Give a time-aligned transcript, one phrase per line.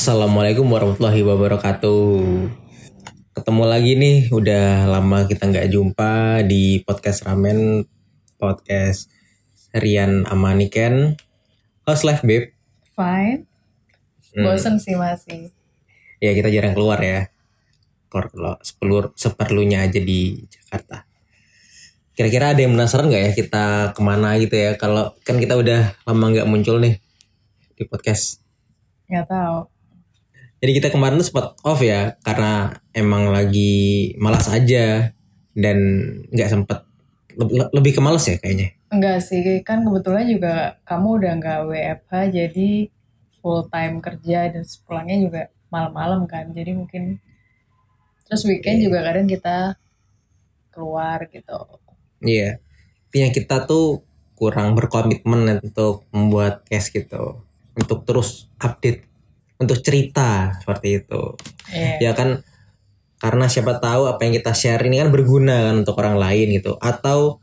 [0.00, 2.24] Assalamualaikum warahmatullahi wabarakatuh.
[3.36, 7.84] Ketemu lagi nih, udah lama kita nggak jumpa di podcast Ramen,
[8.40, 9.12] podcast
[9.76, 11.20] Rian Amaniken.
[11.84, 12.56] How's life, babe?
[12.96, 13.44] Fine.
[14.32, 14.48] Hmm.
[14.48, 15.52] Bosen sih masih.
[16.16, 17.28] Ya kita jarang keluar ya.
[18.08, 21.04] Kalau sepelur, seperlunya aja di Jakarta.
[22.16, 24.80] Kira-kira ada yang penasaran nggak ya kita ke mana gitu ya?
[24.80, 26.96] Kalau kan kita udah lama nggak muncul nih
[27.76, 28.40] di podcast.
[29.04, 29.79] Nggak tahu.
[30.60, 35.08] Jadi kita kemarin tuh sempat off ya karena emang lagi malas aja
[35.56, 35.78] dan
[36.28, 36.78] nggak sempet
[37.36, 38.76] le- lebih ke males ya kayaknya.
[38.92, 42.70] Enggak sih, kan kebetulan juga kamu udah nggak WFH jadi
[43.40, 45.42] full time kerja dan pulangnya juga
[45.72, 46.52] malam-malam kan.
[46.52, 47.16] Jadi mungkin
[48.28, 49.80] terus weekend juga kadang kita
[50.70, 51.58] keluar gitu.
[52.22, 52.60] Iya.
[53.10, 54.04] Intinya kita tuh
[54.38, 57.42] kurang berkomitmen untuk membuat case gitu.
[57.74, 59.09] Untuk terus update,
[59.60, 61.36] untuk cerita seperti itu.
[61.68, 62.10] Iya.
[62.10, 62.42] Ya kan
[63.20, 66.80] karena siapa tahu apa yang kita share ini kan berguna kan untuk orang lain gitu
[66.80, 67.36] atau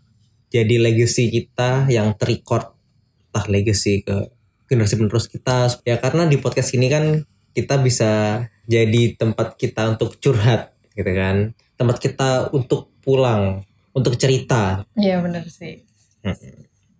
[0.49, 2.73] jadi legacy kita yang terrecord
[3.29, 4.33] entah legacy ke
[4.65, 7.21] generasi penerus kita ya karena di podcast ini kan
[7.53, 13.61] kita bisa jadi tempat kita untuk curhat gitu kan tempat kita untuk pulang
[13.93, 15.85] untuk cerita Iya bener sih.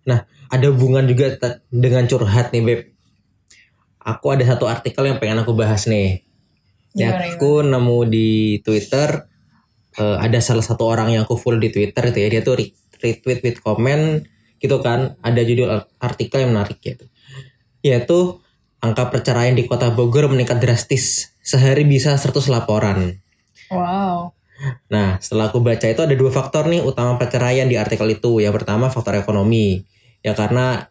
[0.08, 1.36] Nah, ada hubungan juga
[1.68, 2.82] dengan curhat nih, Beb.
[4.08, 6.24] Aku ada satu artikel yang pengen aku bahas nih.
[6.96, 9.28] Ya, aku nemu di Twitter
[10.00, 12.28] eh, ada salah satu orang yang aku follow di Twitter itu ya.
[12.32, 14.24] Dia tuh re- retweet with comment
[14.64, 15.20] gitu kan.
[15.20, 17.06] Ada judul ar- artikel yang menarik gitu.
[17.84, 18.40] Yaitu
[18.80, 21.36] angka perceraian di Kota Bogor meningkat drastis.
[21.44, 23.20] Sehari bisa 100 laporan.
[23.68, 24.32] Wow.
[24.90, 28.42] Nah, setelah aku baca itu ada dua faktor nih utama perceraian di artikel itu.
[28.42, 29.86] Yang pertama faktor ekonomi.
[30.26, 30.90] Ya karena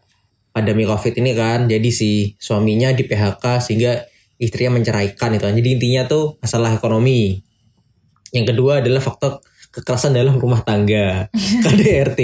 [0.56, 4.08] pandemi Covid ini kan, jadi si suaminya di PHK sehingga
[4.40, 5.44] istrinya menceraikan itu.
[5.44, 7.44] Jadi intinya tuh masalah ekonomi.
[8.32, 11.28] Yang kedua adalah faktor kekerasan dalam rumah tangga,
[11.64, 12.20] KDRT.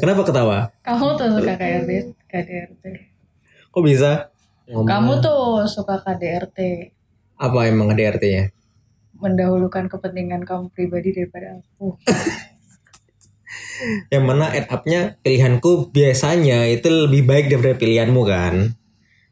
[0.00, 0.72] Kenapa ketawa?
[0.80, 1.90] Kamu tuh suka KDRT.
[2.24, 2.84] KDRT.
[3.68, 4.32] Kok bisa?
[4.64, 6.58] Ngomong- Kamu tuh suka KDRT.
[7.36, 8.50] apa emang KDRT-nya?
[9.14, 11.94] Mendahulukan kepentingan kamu pribadi daripada aku.
[14.10, 18.54] Yang mana add up-nya pilihanku biasanya itu lebih baik daripada pilihanmu kan?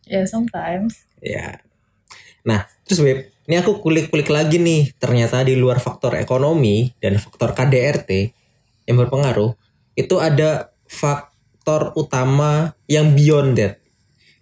[0.06, 1.06] Ya sometimes.
[1.18, 1.58] Ya.
[2.46, 4.94] Nah, terus Beb, ini aku kulik-kulik lagi nih.
[5.02, 8.10] Ternyata di luar faktor ekonomi dan faktor KDRT
[8.86, 9.58] yang berpengaruh,
[9.98, 13.82] itu ada faktor utama yang beyond that.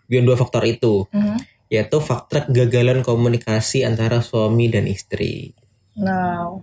[0.05, 1.37] Beyond dua faktor itu, Mhm.
[1.73, 5.56] yaitu faktor kegagalan komunikasi antara suami dan istri.
[5.97, 6.61] Now.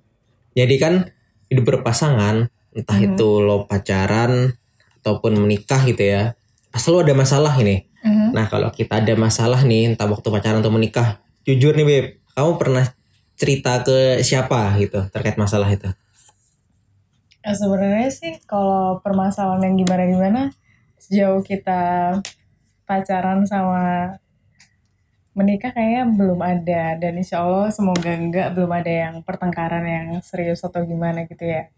[0.54, 1.10] Jadi kan
[1.50, 3.16] hidup berpasangan, entah Mhm.
[3.16, 4.56] itu lo pacaran
[5.02, 6.34] ataupun menikah gitu ya,
[6.74, 7.88] selalu ada masalah ini.
[8.04, 8.32] Mhm.
[8.36, 12.52] Nah kalau kita ada masalah nih entah waktu pacaran atau menikah, jujur nih beb, kamu
[12.62, 12.86] pernah
[13.36, 15.90] cerita ke siapa gitu terkait masalah itu?
[17.42, 20.54] Ya, sebenarnya sih kalau permasalahan yang gimana-gimana
[21.02, 22.14] sejauh kita
[22.86, 24.14] pacaran sama
[25.34, 30.62] menikah kayaknya belum ada dan insya Allah semoga enggak belum ada yang pertengkaran yang serius
[30.62, 31.72] atau gimana gitu ya.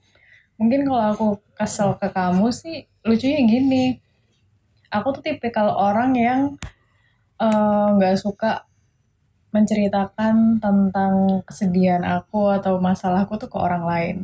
[0.60, 1.28] Mungkin kalau aku
[1.58, 3.86] kesel ke kamu sih lucunya gini.
[4.94, 6.40] Aku tuh tipikal orang yang
[7.42, 8.64] eh, nggak suka
[9.54, 14.18] menceritakan tentang kesedihan aku atau masalahku tuh ke orang lain.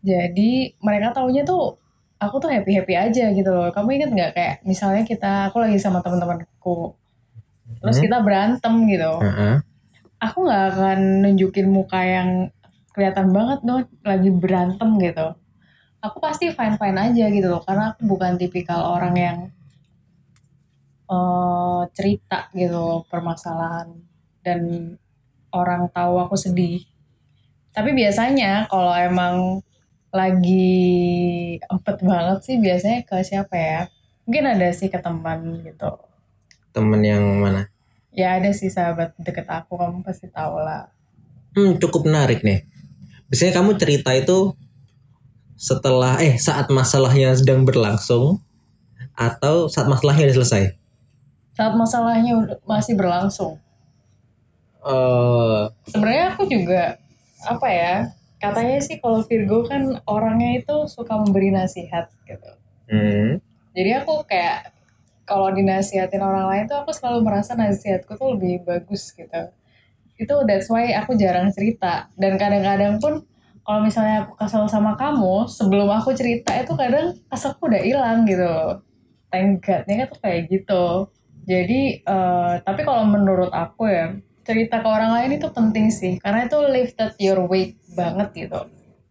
[0.00, 1.76] Jadi mereka taunya tuh
[2.16, 3.68] aku tuh happy happy aja gitu loh.
[3.74, 6.94] Kamu inget nggak kayak misalnya kita aku lagi sama teman-temanku,
[7.82, 8.04] terus Hmm?
[8.08, 9.12] kita berantem gitu.
[9.20, 9.54] Heeh.
[10.20, 12.30] Aku nggak akan nunjukin muka yang
[12.94, 15.26] kelihatan banget dong lagi berantem gitu.
[16.00, 19.38] Aku pasti fine fine aja gitu loh karena aku bukan tipikal orang yang
[21.10, 23.90] eh, cerita gitu loh, permasalahan
[24.40, 24.60] dan
[25.52, 26.86] orang tahu aku sedih.
[27.70, 29.62] Tapi biasanya kalau emang
[30.10, 30.74] lagi
[31.70, 33.80] empet banget sih biasanya ke siapa ya?
[34.26, 35.90] Mungkin ada sih ke teman gitu.
[36.74, 37.70] Temen yang mana?
[38.10, 40.90] Ya ada sih sahabat deket aku, kamu pasti tahu lah.
[41.54, 42.66] Hmm cukup menarik nih.
[43.30, 44.58] Biasanya kamu cerita itu
[45.54, 48.42] setelah eh saat masalahnya sedang berlangsung
[49.14, 50.64] atau saat masalahnya udah selesai?
[51.54, 53.62] Saat masalahnya masih berlangsung.
[54.82, 56.98] Eh Sebenarnya aku juga
[57.46, 57.94] apa ya?
[58.40, 62.50] Katanya sih kalau Virgo kan orangnya itu suka memberi nasihat gitu.
[62.88, 63.38] hmm,
[63.76, 64.72] Jadi aku kayak
[65.28, 69.52] kalau dinasihatin orang lain tuh aku selalu merasa nasihatku tuh lebih bagus gitu.
[70.20, 72.12] Itu that's why aku jarang cerita.
[72.20, 73.24] Dan kadang-kadang pun
[73.64, 78.84] kalau misalnya aku kesel sama kamu, sebelum aku cerita itu kadang keselku udah hilang gitu.
[79.32, 80.84] Thank God-nya kan tuh kayak gitu.
[81.48, 84.12] Jadi eh, tapi kalau menurut aku ya
[84.44, 88.60] cerita ke orang lain itu penting sih karena itu lifted your weight banget gitu.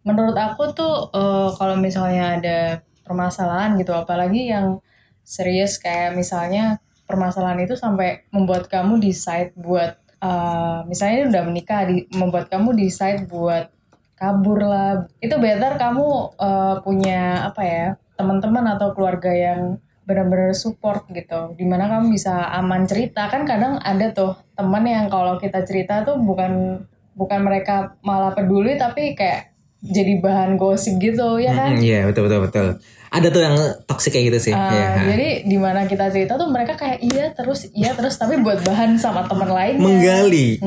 [0.06, 2.58] Menurut aku tuh eh, kalau misalnya ada
[3.02, 4.78] permasalahan gitu apalagi yang
[5.26, 6.78] serius kayak misalnya
[7.10, 13.26] permasalahan itu sampai membuat kamu decide buat eh, misalnya udah menikah di, membuat kamu decide
[13.26, 13.72] buat
[14.14, 15.08] kabur lah.
[15.18, 16.06] Itu better kamu
[16.36, 17.86] eh, punya apa ya
[18.20, 21.54] teman-teman atau keluarga yang benar-benar support gitu.
[21.56, 23.30] Di mana kamu bisa aman cerita.
[23.30, 26.84] Kan kadang ada tuh teman yang kalau kita cerita tuh bukan
[27.14, 31.76] bukan mereka malah peduli tapi kayak jadi bahan gosip gitu ya kan?
[31.76, 32.66] Mm, Iya betul betul betul.
[33.10, 34.52] Ada tuh yang toxic kayak gitu sih.
[34.52, 34.88] Uh, Iya.
[35.08, 38.94] jadi di mana kita cerita tuh mereka kayak iya terus iya terus tapi buat bahan
[38.94, 40.62] sama teman lainnya Menggali.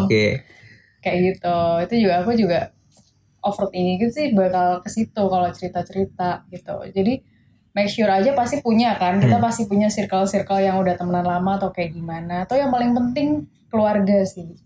[0.00, 0.40] Oke.
[0.98, 2.72] kayak gitu itu juga aku juga
[3.40, 7.20] overthinking sih bakal ke situ kalau cerita-cerita gitu jadi
[7.70, 9.44] make sure aja pasti punya kan kita Hmm.
[9.44, 13.28] pasti punya circle-circle yang udah temenan lama atau kayak gimana atau yang paling penting
[13.68, 14.56] keluarga sih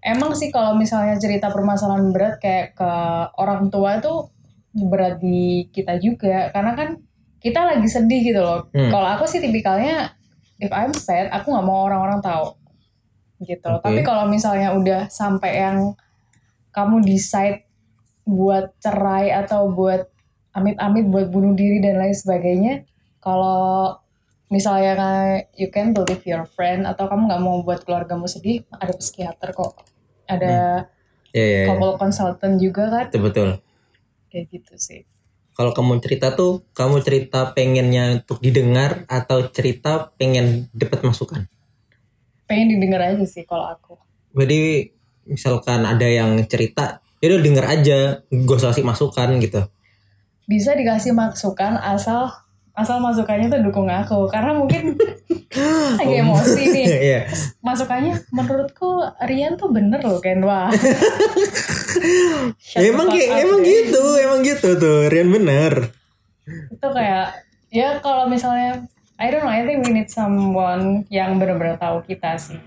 [0.00, 2.90] emang sih kalau misalnya cerita permasalahan berat kayak ke
[3.36, 4.33] orang tua tuh
[4.74, 6.88] berat di kita juga karena kan
[7.38, 8.90] kita lagi sedih gitu loh Hmm.
[8.90, 10.10] kalau aku sih tipikalnya
[10.58, 12.58] if I'm sad aku nggak mau orang-orang tahu
[13.42, 13.82] gitu Oke.
[13.82, 15.78] tapi kalau misalnya udah sampai yang
[16.70, 17.66] kamu decide
[18.24, 20.08] buat cerai atau buat
[20.50, 22.82] amit-amit buat bunuh diri dan lain sebagainya
[23.18, 23.94] kalau
[24.48, 24.94] misalnya
[25.54, 29.82] you can believe your friend atau kamu nggak mau buat keluargamu sedih ada psikiater kok
[30.24, 30.86] ada
[31.34, 31.58] Iya iya.
[31.62, 31.66] iya.
[31.66, 33.58] couple consultant juga kan betul.
[34.34, 35.06] Kayak gitu sih
[35.54, 41.46] Kalau kamu cerita tuh, kamu cerita pengennya untuk didengar atau cerita pengen dapat masukan.
[42.50, 43.94] pengen didengar aja sih kalau aku
[44.34, 44.90] Jadi
[45.30, 47.98] misalkan ada yang cerita, ya udah denger aja,
[48.28, 49.62] usah kasih masukan gitu.
[50.44, 52.43] bisa dikasih masukan asal
[52.74, 54.98] asal masukannya tuh dukung aku karena mungkin
[55.98, 57.20] lagi emosi nih Iya.
[57.62, 60.66] masukannya menurutku Rian tuh bener loh Ken wah
[62.74, 63.70] the emang kayak emang deh.
[63.70, 65.94] gitu, emang gitu tuh, Rian bener.
[66.44, 67.40] itu kayak
[67.70, 68.84] ya kalau misalnya
[69.16, 72.58] I don't know I think we need someone yang benar-benar tahu kita sih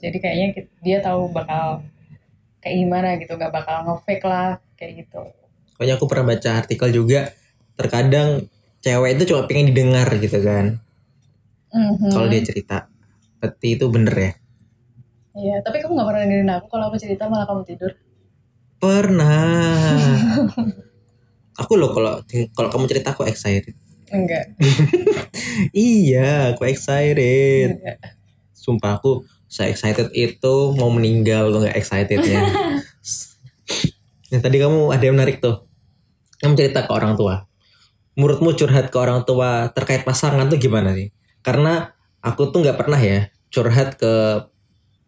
[0.00, 0.46] jadi kayaknya
[0.80, 1.84] dia tahu bakal
[2.58, 5.20] kayak gimana gitu gak bakal nge-fake lah kayak gitu
[5.70, 7.32] Pokoknya aku pernah baca artikel juga,
[7.72, 8.44] terkadang
[8.80, 10.80] cewek itu cuma pengen didengar gitu kan,
[11.72, 12.10] Mhm.
[12.10, 12.88] kalau dia cerita.
[13.40, 14.32] Berarti itu bener ya?
[15.30, 17.92] Iya, tapi kamu gak pernah dengerin aku kalau aku cerita malah kamu tidur.
[18.80, 19.96] Pernah.
[21.60, 22.24] aku loh kalau
[22.56, 23.76] kalau kamu cerita aku excited.
[24.10, 24.56] Enggak.
[25.76, 27.76] Iya, aku excited.
[27.76, 27.98] Enggak.
[28.56, 32.40] Sumpah aku saya excited itu mau meninggal lo nggak excitednya.
[34.30, 35.66] nah tadi kamu ada yang menarik tuh.
[36.40, 37.44] Kamu cerita ke orang tua.
[38.20, 41.08] Menurutmu curhat ke orang tua terkait pasangan tuh gimana sih?
[41.40, 44.44] Karena aku tuh nggak pernah ya curhat ke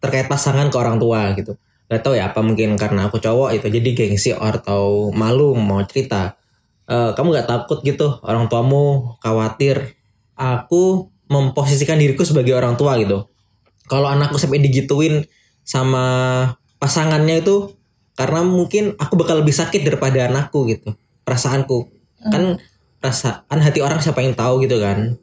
[0.01, 1.53] terkait pasangan ke orang tua gitu.
[1.93, 6.41] Gak tau ya apa mungkin karena aku cowok itu jadi gengsi atau malu mau cerita.
[6.83, 9.95] Eh, kamu nggak takut gitu orang tuamu khawatir
[10.35, 13.23] aku memposisikan diriku sebagai orang tua gitu
[13.87, 15.23] kalau anakku sampai digituin
[15.63, 16.03] sama
[16.83, 17.71] pasangannya itu
[18.19, 20.91] karena mungkin aku bakal lebih sakit daripada anakku gitu
[21.23, 21.87] perasaanku
[22.27, 22.59] kan
[23.03, 25.19] perasaan hati orang siapa yang tahu gitu kan.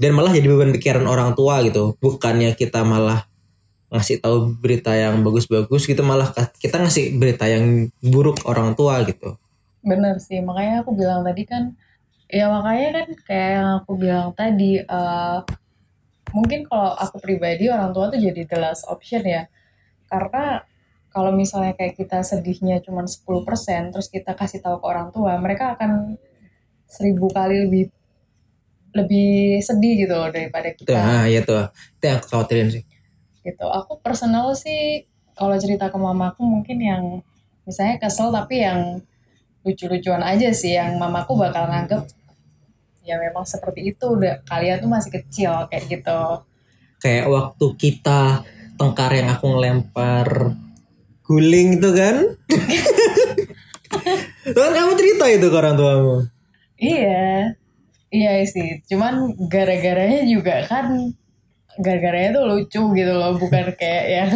[0.00, 1.92] Dan malah jadi beban pikiran orang tua gitu.
[2.00, 3.28] Bukannya kita malah
[3.90, 6.30] ngasih tahu berita yang bagus-bagus gitu malah
[6.62, 9.34] kita ngasih berita yang buruk orang tua gitu.
[9.82, 11.74] Bener sih, makanya aku bilang tadi kan,
[12.30, 15.38] ya makanya kan kayak yang aku bilang tadi, eh,
[16.30, 19.50] mungkin kalau aku pribadi orang tua tuh jadi the last option ya.
[20.06, 20.62] Karena
[21.10, 25.74] kalau misalnya kayak kita sedihnya cuma 10%, terus kita kasih tahu ke orang tua, mereka
[25.74, 26.14] akan
[26.90, 27.84] seribu kali lebih
[28.90, 30.98] lebih sedih gitu loh daripada kita.
[30.98, 31.70] ah ya tuh.
[31.70, 32.84] Itu yang khawatirin sih.
[33.46, 33.64] Gitu.
[33.64, 35.06] Aku personal sih
[35.38, 37.04] kalau cerita ke mamaku mungkin yang
[37.64, 38.98] misalnya kesel tapi yang
[39.62, 42.08] lucu-lucuan aja sih yang mamaku bakal nganggep
[43.04, 46.20] ya memang seperti itu udah kalian tuh masih kecil kayak gitu.
[47.00, 48.44] Kayak waktu kita
[48.76, 50.56] tengkar yang aku ngelempar
[51.24, 52.16] guling itu kan?
[54.40, 56.22] Itu kan kamu cerita itu ke orang tuamu
[56.80, 57.54] iya.
[58.10, 58.32] Iya.
[58.48, 58.82] Sih.
[58.90, 61.14] Cuman gara-garanya juga kan
[61.78, 63.36] gara-garanya tuh lucu gitu loh.
[63.38, 64.32] Bukan kayak yang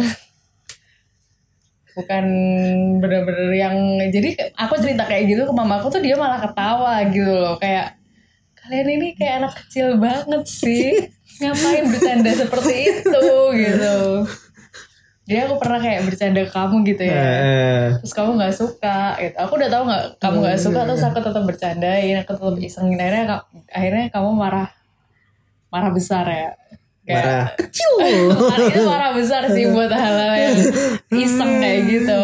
[1.95, 2.25] bukan
[2.99, 3.75] bener-bener yang
[4.11, 7.55] jadi aku cerita kayak gitu ke mamaku tuh dia malah ketawa gitu loh.
[7.57, 7.97] Kayak
[8.61, 11.09] kalian ini kayak anak kecil banget sih.
[11.41, 13.23] Ngapain bercanda seperti itu?
[13.59, 14.23] gitu
[15.25, 17.17] jadi aku pernah kayak bercanda ke kamu gitu ya.
[17.17, 19.35] Eh, terus kamu nggak suka gitu.
[19.41, 22.97] Aku udah tahu nggak kamu nggak suka terus aku tetap bercandain aku tetap isengin.
[22.97, 23.25] Akhirnya
[23.67, 24.69] akhirnya kamu marah
[25.67, 26.49] marah besar ya.
[27.01, 27.47] Kayak- marah.
[27.57, 27.91] kecil.
[28.69, 30.57] Itu marah besar sih buat hal-hal yang
[31.11, 32.21] iseng kayak gitu.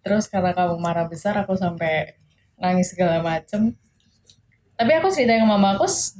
[0.00, 2.14] Terus karena kamu marah besar, aku sampai
[2.56, 3.74] nangis segala macem.
[4.74, 6.14] Tapi aku cerita ke mama aku s-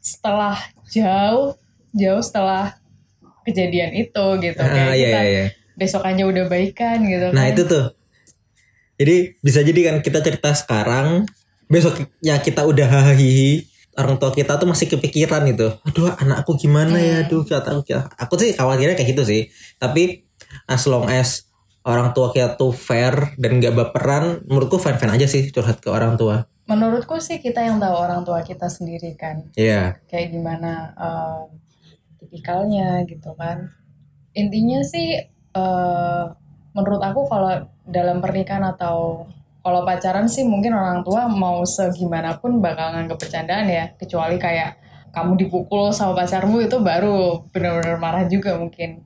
[0.00, 1.54] setelah jauh,
[1.92, 2.76] jauh setelah
[3.48, 4.60] kejadian itu gitu.
[4.60, 5.46] Kayak ah, iya, kita iya, iya.
[5.78, 7.52] besokannya udah baikan gitu nah kan.
[7.54, 7.84] itu tuh
[8.98, 11.24] jadi bisa jadi kan kita cerita sekarang
[11.70, 13.64] besoknya kita udah hahihi
[13.98, 18.34] orang tua kita tuh masih kepikiran itu aduh anakku gimana ya aduh kata aku aku
[18.38, 19.42] sih khawatirnya kayak gitu sih
[19.78, 20.26] tapi
[20.66, 21.46] as long as
[21.86, 25.88] orang tua kita tuh fair dan gak baperan menurutku fine fine aja sih curhat ke
[25.90, 29.48] orang tua Menurutku sih kita yang tahu orang tua kita sendiri kan.
[29.56, 31.40] Iya kayak gimana eh,
[32.18, 33.70] tipikalnya gitu kan.
[34.34, 35.18] Intinya sih
[35.54, 36.24] eh,
[36.76, 39.26] menurut aku kalau dalam pernikahan atau
[39.64, 43.84] kalau pacaran sih mungkin orang tua mau segimanapun bakal nganggep bercandaan ya.
[43.98, 44.78] Kecuali kayak
[45.10, 49.02] kamu dipukul sama pacarmu itu baru benar-benar marah juga mungkin.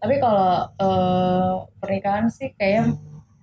[0.00, 2.94] Tapi kalau eh, pernikahan sih kayak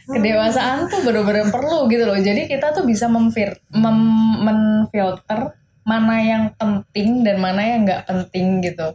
[0.10, 2.18] kedewasaan tuh bener-bener perlu gitu loh.
[2.18, 5.54] Jadi kita tuh bisa memfir mem- menfilter
[5.90, 8.94] mana yang penting dan mana yang nggak penting gitu.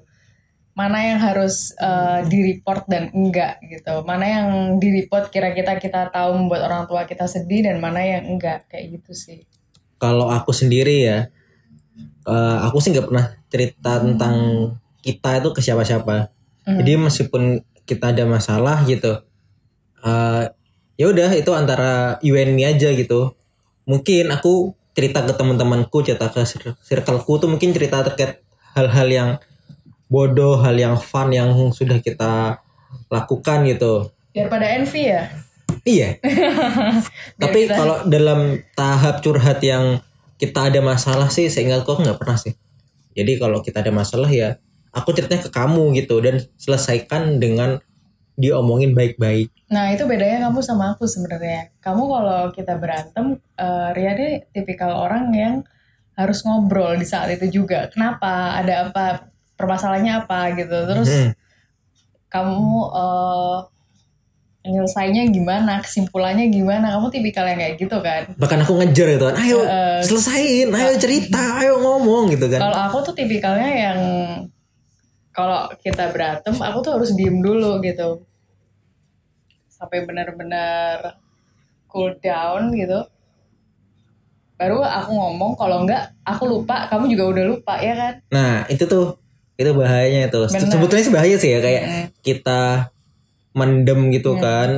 [0.75, 4.03] Mana yang harus uh, di-report dan enggak gitu.
[4.07, 4.47] Mana yang
[4.79, 9.15] di-report kira-kira kita tahu membuat orang tua kita sedih dan mana yang enggak kayak gitu
[9.15, 9.47] sih.
[9.99, 11.19] Kalau aku sendiri ya
[12.27, 14.37] eh, aku sih nggak pernah cerita tentang
[15.05, 16.35] kita itu ke siapa-siapa.
[16.65, 16.81] Hmm.
[16.81, 19.21] jadi meskipun kita ada masalah gitu
[20.01, 20.45] eh,
[20.97, 23.37] ya udah itu antara you and me aja gitu.
[23.85, 28.41] Mungkin aku cerita ke teman-temanku cerita ke cir- circleku tuh mungkin cerita terkait
[28.79, 29.31] hal-hal yang
[30.07, 32.63] bodoh hal yang fun yang sudah kita
[33.11, 34.15] lakukan gitu.
[34.31, 35.23] Biar pada envy ya?
[35.83, 36.09] Iya.
[37.43, 39.99] Tapi kita- kalau dalam tahap curhat yang
[40.39, 42.55] kita ada masalah sih seingatku aku nggak pernah sih.
[43.15, 44.59] Jadi kalau kita ada masalah ya
[44.95, 47.83] aku ceritanya ke kamu gitu dan selesaikan dengan
[48.35, 51.75] diomongin baik-baik Nah itu bedanya kamu sama aku sebenarnya.
[51.83, 55.55] Kamu kalau kita berantem, eh Ria ini tipikal orang yang
[56.15, 57.91] harus ngobrol di saat itu juga.
[57.91, 58.55] Kenapa?
[58.55, 59.27] Ada apa?
[59.59, 60.79] Permasalahannya apa gitu.
[60.87, 61.31] Terus Hmm.
[62.29, 63.59] kamu eh
[64.65, 65.83] nyelesainya gimana?
[65.83, 66.95] Kesimpulannya gimana?
[66.95, 68.31] Kamu tipikal yang kayak gitu kan?
[68.39, 72.79] bahkan aku ngejar gitu kan ayo Eh, selesain ayo cerita ayo ngomong gitu kan Kalau
[72.79, 73.99] aku tuh tipikalnya yang
[75.35, 78.23] kalau kita berantem, aku tuh harus diem dulu gitu.
[79.69, 81.19] Sampai benar-benar
[81.91, 83.03] cool down gitu.
[84.55, 88.15] Baru aku ngomong, kalau enggak aku lupa, kamu juga udah lupa ya kan?
[88.31, 89.19] nah itu tuh
[89.55, 90.67] itu bahayanya itu Benar.
[90.67, 92.07] sebetulnya sih bahaya sih ya kayak Mm.
[92.23, 92.91] kita
[93.53, 94.43] mendem gitu Iya.
[94.43, 94.69] kan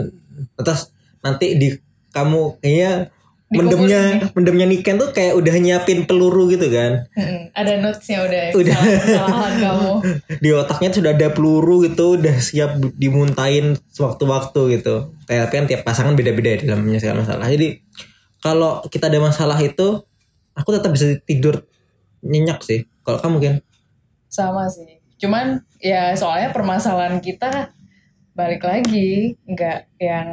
[0.58, 1.68] terus nanti di
[2.12, 3.08] kamu kayaknya
[3.48, 4.30] mendemnya nih.
[4.34, 7.54] mendemnya Niken tuh kayak udah nyiapin peluru gitu kan Mm-mm.
[7.54, 8.74] Ada notesnya udah, Udah.
[8.74, 9.90] kesalahan- kamu.
[10.42, 15.82] di otaknya sudah ada peluru gitu udah siap dimuntahin sewaktu-waktu gitu kayak tapi kan tiap
[15.82, 17.78] pasangan beda-beda ya dalam menyelesaikan masalah jadi
[18.38, 20.02] kalau kita ada masalah itu
[20.52, 21.62] aku tetap bisa tidur
[22.20, 23.54] nyenyak sih kalau kamu kan
[24.26, 24.98] Sama sih.
[25.16, 25.46] Cuman
[25.78, 27.70] ya soalnya permasalahan kita
[28.32, 30.28] balik lagi nggak yang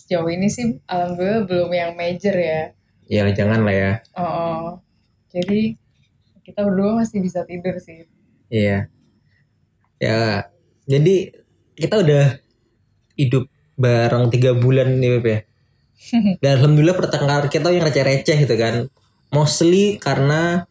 [0.00, 2.72] sejauh ini sih alhamdulillah belum yang major ya.
[3.04, 3.92] ya jangan lah ya.
[4.16, 4.80] Oh,
[5.28, 5.76] jadi
[6.40, 8.08] kita berdua masih bisa tidur sih.
[8.48, 8.88] iya.
[10.00, 10.48] Ya
[10.88, 11.36] jadi
[11.76, 12.40] kita udah
[13.20, 13.44] hidup
[13.76, 15.38] bareng tiga bulan nih Beb ya.
[16.42, 18.88] Dan alhamdulillah pertengkaran kita yang receh-receh gitu kan.
[19.30, 20.64] Mostly karena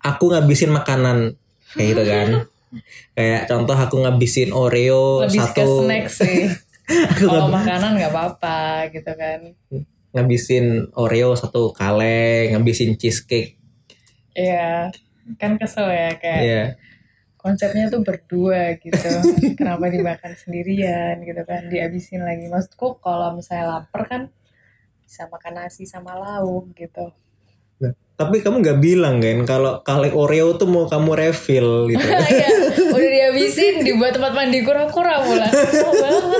[0.00, 1.36] aku ngabisin makanan
[1.76, 2.28] kayak gitu kan.
[3.16, 5.56] Kayak contoh aku ngabisin Oreo Lebih satu.
[5.56, 6.38] ke snack sih.
[7.20, 9.40] Kalau makanan nggak apa-apa gitu kan.
[10.08, 13.60] ngabisin Oreo satu kaleng ngabisin cheesecake
[14.32, 14.88] Iya,
[15.36, 16.64] kan kesel ya kayak ya
[17.38, 19.10] konsepnya tuh berdua gitu.
[19.56, 21.70] Kenapa dimakan sendirian gitu kan?
[21.70, 22.50] Dihabisin lagi.
[22.50, 24.22] Maksudku kalau misalnya lapar kan
[25.06, 27.14] bisa makan nasi sama lauk gitu.
[28.18, 32.02] Tapi kamu nggak bilang kan kalau kaleng Oreo tuh mau kamu refill gitu
[32.34, 32.50] Iya,
[32.90, 35.46] udah dihabisin dibuat tempat mandi kura-kura pula.
[36.02, 36.34] Banget.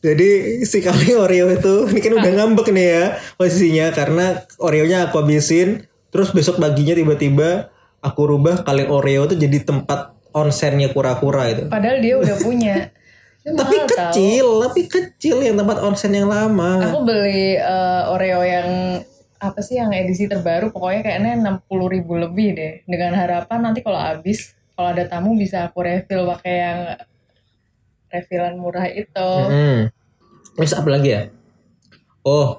[0.00, 0.30] Jadi
[0.64, 3.04] si kali Oreo itu ini kan udah ngambek nih ya
[3.36, 7.68] posisinya karena Oreonya aku habisin terus besok paginya tiba-tiba
[8.00, 11.62] aku rubah kaleng Oreo itu jadi tempat onsennya kura-kura itu.
[11.68, 12.76] Padahal dia udah punya.
[13.48, 16.84] Tapi mahal kecil, tapi kecil yang tempat onsen yang lama.
[16.92, 18.68] Aku beli eh, Oreo yang
[19.38, 23.98] apa sih yang edisi terbaru pokoknya kayaknya 60 ribu lebih deh dengan harapan nanti kalau
[23.98, 26.80] habis kalau ada tamu bisa aku refill pakai yang
[28.10, 29.80] refillan murah itu Hmm.
[30.58, 31.22] Terus apa lagi ya?
[32.26, 32.58] Oh,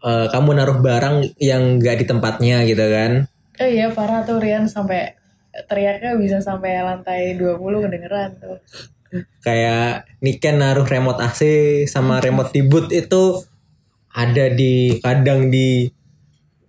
[0.00, 3.28] eh, kamu naruh barang yang nggak di tempatnya gitu kan?
[3.60, 5.12] Oh iya parah tuh Rian sampai
[5.68, 8.56] teriaknya bisa sampai lantai 20 kedengeran tuh.
[9.40, 11.40] kayak Niken naruh remote AC
[11.88, 13.40] sama remote di boot itu
[14.14, 15.88] ada di kadang di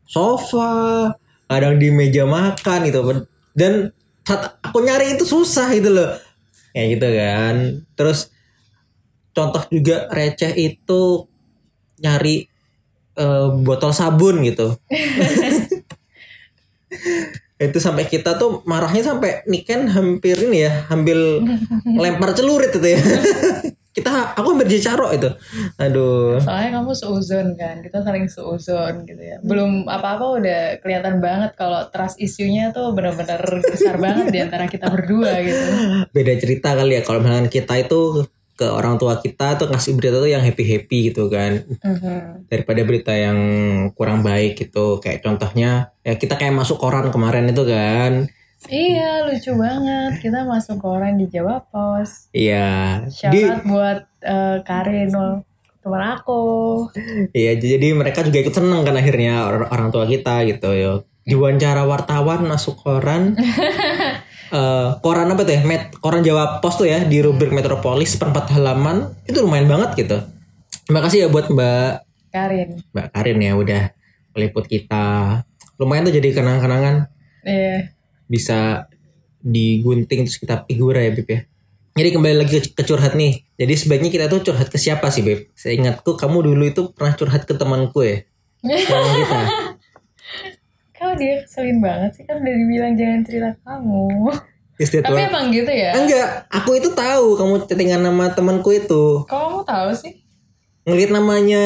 [0.10, 1.08] sofa
[1.50, 3.00] kadang di meja makan gitu.
[3.54, 3.90] Dan
[4.26, 6.14] saat aku nyari itu susah gitu loh.
[6.74, 7.56] Kayak gitu kan.
[7.98, 8.20] Terus
[9.34, 11.26] contoh juga receh itu
[12.00, 12.46] nyari
[13.18, 14.78] eh, botol sabun gitu.
[17.60, 21.20] Itu sampai kita tuh marahnya sampai Niken hampir ini ya hampir
[21.86, 23.02] lempar celurit itu ya
[23.90, 25.30] kita aku hampir caro itu
[25.76, 29.42] aduh Soalnya kamu seuzon kan, kita saling seuzon gitu ya.
[29.42, 34.88] Belum apa-apa udah kelihatan banget kalau trust isunya tuh benar-benar besar banget di antara kita
[34.88, 35.66] berdua gitu.
[36.10, 40.18] beda cerita kali ya kalau misalkan kita itu ke orang tua kita tuh ngasih berita
[40.18, 42.52] tuh yang happy happy gitu kan Mhm.
[42.52, 43.40] daripada berita yang
[43.94, 48.28] kurang baik gitu kayak contohnya ya kita kayak masuk koran kemarin itu kan
[48.68, 52.28] Iya lucu banget, kita masuk koran di Jawa Pos.
[52.36, 53.00] iya.
[53.08, 55.48] Shout di buat eh, Karin loh,
[55.80, 56.44] teman aku.
[57.32, 60.94] iya jadi mereka juga ikut seneng kan akhirnya or- orang tua kita gitu yo.
[61.24, 63.34] Diwawancara wartawan masuk koran.
[64.50, 65.62] Eh, koran apa tuh ya?
[65.62, 69.14] Met, koran Jawa Pos tuh ya di rubrik Metropolis perempat halaman.
[69.30, 70.18] Itu lumayan banget gitu.
[70.90, 71.92] Terima kasih ya buat Mbak
[72.34, 72.82] Karin.
[72.90, 73.94] Mbak Karin ya udah
[74.34, 75.06] meliput kita.
[75.78, 77.14] Lumayan tuh jadi kenang-kenangan.
[77.46, 77.94] Iya.
[78.30, 78.86] Bisa
[79.42, 81.42] digunting terus kita figura ya Beb ya.
[81.98, 83.44] Jadi kembali lagi ke, ke curhat nih.
[83.58, 85.50] Jadi sebaiknya kita tuh curhat ke siapa sih Beb?
[85.58, 88.24] Saya ingatku kamu dulu itu pernah curhat ke temanku ya.
[88.62, 89.42] Teman kita.
[91.00, 94.06] Kau dia keselin banget sih kan udah dibilang jangan cerita kamu.
[94.80, 95.92] Tapi emang gitu ya?
[95.92, 99.28] enggak aku itu tahu kamu chattingan nama temanku itu.
[99.28, 100.30] Kok kamu tahu sih?
[100.90, 101.64] ngelihat namanya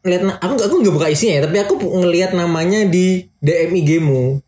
[0.00, 4.40] ngelihat na- aku aku nggak buka isinya ya tapi aku ngelihat namanya di DM IG-mu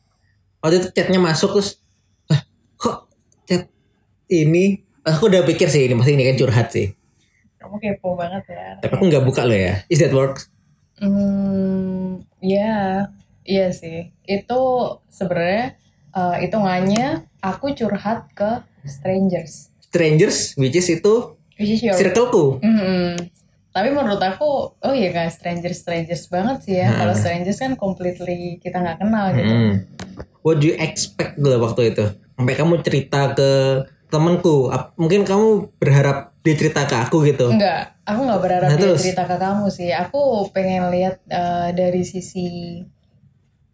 [0.64, 1.76] waktu itu chatnya masuk terus
[2.26, 2.40] ah
[2.74, 3.12] kok
[3.44, 3.68] chat
[4.26, 6.88] ini aku udah pikir sih ini pasti ini kan curhat sih
[7.60, 8.80] Kamu kepo banget ya.
[8.80, 10.48] tapi aku nggak buka loh ya is that works
[10.94, 13.10] Hmm, ya,
[13.42, 14.14] iya sih.
[14.22, 14.62] Itu
[15.10, 15.74] sebenarnya
[16.14, 21.98] eh, hitungannya aku curhat ke strangers, strangers which is itu which is your.
[21.98, 23.26] circleku Mhm.
[23.74, 26.94] Tapi menurut aku, oh iya kan strangers strangers banget sih ya.
[26.94, 29.50] Kalau strangers kan completely kita nggak kenal gitu.
[29.50, 29.72] Hmm.
[30.44, 32.04] What do you expect dulu waktu itu
[32.36, 33.50] sampai kamu cerita ke
[34.12, 38.84] temanku mungkin kamu berharap dia cerita ke aku gitu Enggak, aku nggak berharap Nah, dia
[38.92, 39.00] terus?
[39.00, 39.88] cerita ke kamu sih.
[39.90, 40.20] Aku
[40.52, 42.78] pengen lihat eh, dari sisi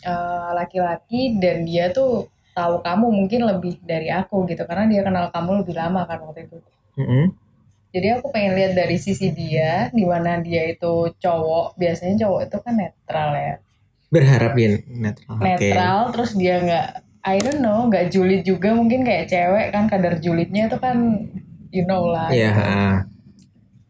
[0.00, 5.28] eh, laki-laki dan dia tuh tahu kamu mungkin lebih dari aku gitu karena dia kenal
[5.30, 6.59] kamu lebih lama kan waktu itu.
[6.98, 7.24] Mm-mm.
[7.90, 11.74] Jadi aku pengen lihat dari sisi dia, di mana dia itu cowok.
[11.74, 13.54] Biasanya cowok itu kan netral ya,
[14.11, 16.01] berharap dia netral oke netral.
[16.11, 16.88] Terus dia nggak,
[17.25, 21.31] I don't know, nggak julid juga mungkin kayak cewek kan kadar julidnya itu kan,
[21.70, 22.29] you know lah.
[22.29, 22.62] Iya, gitu.
[22.66, 22.96] ah.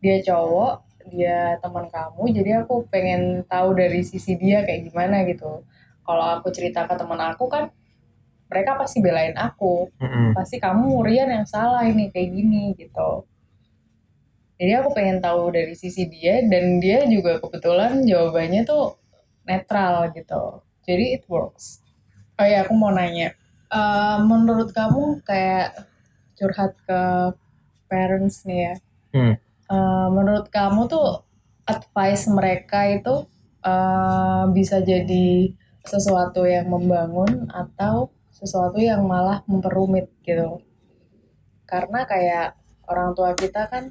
[0.01, 0.75] dia cowok
[1.11, 5.67] dia teman kamu jadi aku pengen tahu dari sisi dia kayak gimana gitu
[6.07, 7.75] kalau aku cerita ke teman aku kan
[8.51, 10.33] mereka pasti belain aku Mm-mm.
[10.39, 13.27] pasti kamu Rian yang salah ini kayak gini gitu
[14.61, 19.00] jadi aku pengen tahu dari sisi dia dan dia juga kebetulan jawabannya tuh
[19.51, 20.63] netral gitu.
[20.87, 21.83] Jadi it works.
[22.39, 23.35] Oh ya aku mau nanya.
[23.71, 25.75] Eh, menurut kamu kayak
[26.39, 27.03] curhat ke
[27.91, 28.75] parents nih ya.
[29.11, 29.35] Hmm.
[29.71, 31.27] Eh, menurut kamu tuh
[31.67, 33.27] advice mereka itu
[33.67, 35.51] eh, bisa jadi
[35.83, 40.63] sesuatu yang membangun atau sesuatu yang malah memperumit gitu?
[41.67, 42.59] Karena kayak
[42.91, 43.91] orang tua kita kan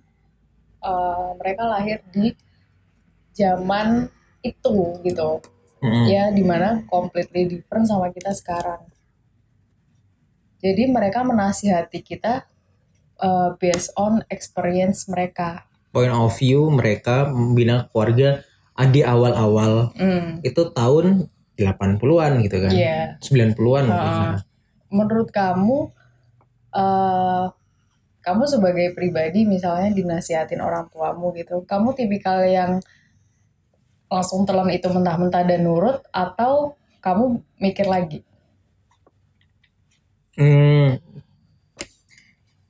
[0.84, 2.36] eh, mereka lahir di
[3.36, 5.44] zaman itu gitu
[5.80, 6.06] Mm-mm.
[6.08, 8.84] ya di mana completely different sama kita sekarang
[10.60, 12.44] jadi mereka menasihati kita
[13.18, 18.44] eh, based on experience mereka point of view mereka membina keluarga
[18.88, 21.28] di awal-awal Hmm, itu tahun
[21.60, 22.72] 80-an gitu kan.
[22.72, 23.20] Iya.
[23.20, 23.92] 90-an mungkin.
[23.92, 24.36] Heeh.
[24.90, 25.92] menurut kamu
[26.72, 27.46] eh
[28.20, 32.80] kamu sebagai pribadi misalnya dinasihatin orang tuamu gitu kamu tipikal yang
[34.10, 38.26] langsung telan itu mentah-mentah dan nurut atau kamu mikir lagi
[40.40, 40.96] Hmm.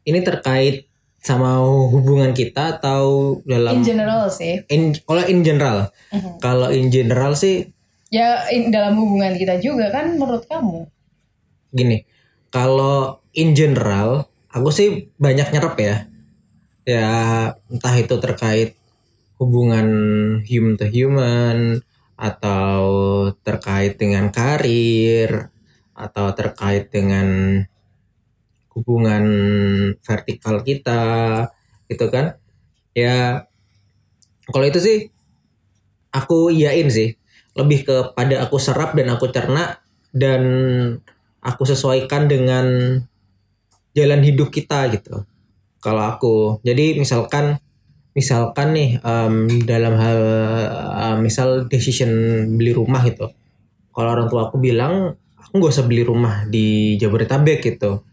[0.01, 0.89] Ini terkait
[1.21, 5.93] sama hubungan kita atau in dalam general sih in kalau in general.
[6.09, 6.41] Mhm.
[6.41, 7.69] Kalau in general sih
[8.09, 10.89] ya in- dalam hubungan kita juga kan menurut kamu
[11.69, 12.09] gini.
[12.49, 16.09] Kalau in general aku sih banyak nyerap ya.
[16.89, 17.09] Ya
[17.69, 18.78] entah itu terkait
[19.39, 19.87] hubungan
[20.43, 21.79] human to human
[22.19, 22.83] atau
[23.39, 25.47] terkait dengan karir
[25.95, 27.63] atau terkait dengan
[28.75, 29.23] hubungan
[30.03, 31.03] vertikal kita
[31.87, 32.35] gitu kan?
[32.91, 33.47] Ya
[34.51, 34.97] kalau itu sih
[36.11, 37.15] aku iyain sih.
[37.55, 39.79] Lebih kepada aku serap dan aku cerna
[40.11, 40.41] dan
[41.39, 42.99] aku sesuaikan dengan
[43.95, 45.23] jalan hidup kita gitu.
[45.79, 47.59] Kalau aku jadi misalkan
[48.19, 50.19] misalkan nih em, dalam hal
[50.99, 52.11] em, misal decision
[52.59, 53.31] beli rumah gitu.
[53.95, 58.03] Kalau orang tua aku bilang aku nggak usah beli rumah di Jabodetabek gitu.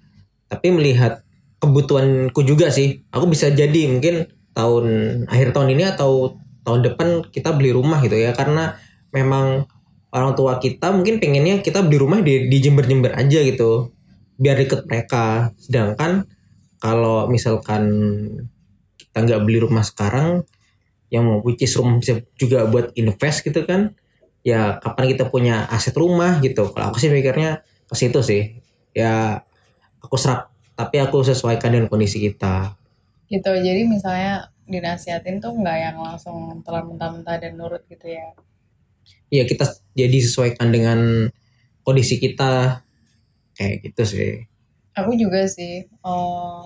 [0.46, 1.26] Tapi melihat
[1.58, 3.02] kebutuhanku juga sih.
[3.10, 4.86] Aku bisa jadi mungkin tahun
[5.26, 8.30] akhir tahun ini atau tahun depan kita beli rumah gitu ya.
[8.30, 8.78] Karena
[9.10, 9.66] memang
[10.14, 13.90] orang tua kita mungkin pengennya kita beli rumah di di Jember-Jember aja gitu.
[14.38, 15.50] Biar deket mereka.
[15.58, 16.24] Sedangkan
[16.80, 17.84] kalau misalkan
[19.16, 20.44] kita nggak beli rumah sekarang
[21.08, 23.96] yang mau which is rumah bisa juga buat invest gitu kan
[24.44, 26.68] ya kapan kita punya aset rumah gitu.
[26.68, 28.60] Kalau aku sih mikirnya ke situ sih.
[28.92, 29.40] Ya
[30.04, 32.76] aku serap tapi aku sesuaikan dengan kondisi kita.
[33.32, 38.36] Gitu jadi misalnya dinasihatin tuh nggak yang langsung telan mentah-mentah dan nurut gitu ya?
[39.32, 39.64] Ya kita
[39.96, 41.32] jadi sesuaikan dengan
[41.80, 42.84] kondisi kita.
[43.56, 44.44] Kayak gitu sih.
[44.92, 46.60] Aku juga sih eh,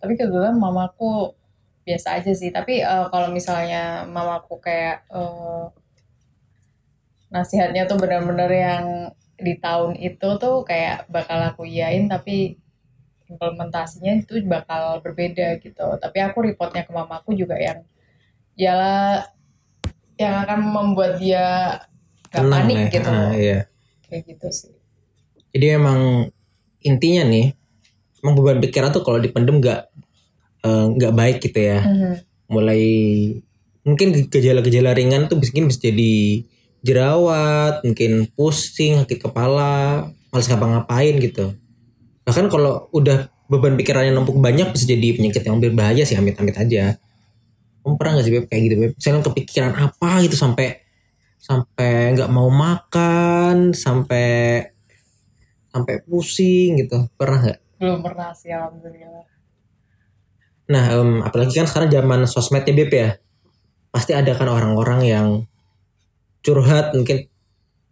[0.00, 1.36] tapi kebetulan mamaku
[1.84, 2.50] biasa aja sih.
[2.50, 5.64] Tapi eh, kalau misalnya mamaku kayak eh,
[7.30, 8.84] nasihatnya tuh benar-benar yang
[9.40, 12.60] di tahun itu tuh kayak bakal aku iyain tapi
[13.30, 15.86] implementasinya itu bakal berbeda gitu.
[15.96, 17.86] Tapi aku reportnya ke mamaku juga yang
[18.58, 18.76] ya
[20.20, 21.78] yang akan membuat dia
[22.28, 22.88] gak tenang panik ya.
[22.92, 23.10] gitu.
[23.10, 23.60] Ah, iya.
[24.10, 24.74] kayak gitu sih.
[25.54, 26.28] Jadi emang
[26.82, 27.54] intinya nih
[28.20, 29.62] emang beban pikiran tuh kalau dipendem
[30.60, 31.80] nggak eh, nggak baik gitu ya.
[31.84, 32.14] Mhm.
[32.50, 32.82] mulai
[33.86, 36.42] mungkin gejala-gejala ringan tuh mungkin bisa jadi
[36.82, 40.02] jerawat mungkin pusing sakit kepala
[40.34, 41.54] males ngapa-ngapain gitu.
[42.26, 46.98] Bahkan kalau udah beban pikirannya numpuk banyak bisa jadi penyakit yang berbahaya sih amit-amit aja.
[47.80, 48.92] Kamu pernah gak sih Beb kayak gitu Beb?
[48.98, 50.84] Misalnya kepikiran apa gitu sampai
[51.40, 54.60] sampai nggak mau makan sampai
[55.72, 57.08] sampai pusing gitu.
[57.16, 57.58] Pernah nggak?
[57.80, 59.39] Belum pernah sih alhamdulillah
[60.70, 63.08] Nah, em, apalagi kan sekarang zaman sosmednya Beb ya.
[63.90, 65.26] Pasti ada kan orang-orang yang
[66.40, 67.26] curhat mungkin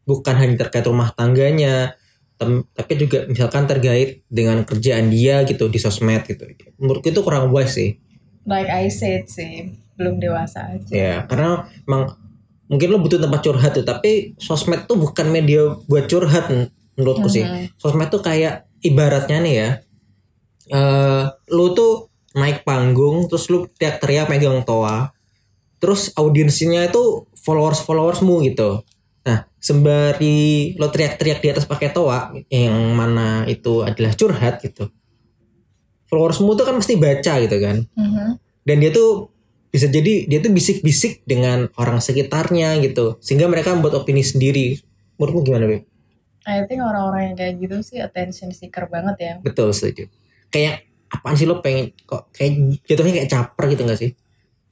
[0.08, 1.98] bukan hanya terkait rumah tangganya,
[2.38, 6.48] tapi juga misalkan terkait dengan kerjaan dia gitu di sosmed gitu.
[6.78, 7.90] Menurutku itu kurang wise sih.
[8.48, 12.16] like I said sih belum dewasa aja Ya, karena emang
[12.64, 17.28] mungkin lo butuh tempat curhat tuh, tapi sosmed tuh bukan media buat curhat men- menurutku
[17.28, 17.44] sih.
[17.44, 17.76] Mhm.
[17.76, 19.70] Sosmed tuh kayak ibaratnya nih ya.
[20.68, 22.07] eh lu tuh
[22.38, 25.10] naik panggung terus lu teriak-teriak megang toa.
[25.82, 28.82] Terus audiensinya itu followers-followersmu gitu.
[29.26, 34.88] Nah, sembari lo teriak-teriak di atas pakai toa yang mana itu adalah curhat gitu.
[36.08, 38.28] Followersmu tuh kan pasti baca gitu kan Mhm.
[38.64, 39.28] dan dia tuh
[39.68, 44.80] bisa jadi dia tuh bisik-bisik dengan orang sekitarnya gitu sehingga mereka membuat opini sendiri
[45.20, 45.84] menurutmu gimana Beb?
[46.48, 50.08] I think orang-orang yang kayak gitu sih attention seeker banget ya betul setuju
[50.48, 54.10] kayak apaan sih lo pengen kok kayak jatuhnya kayak caper gitu gak sih?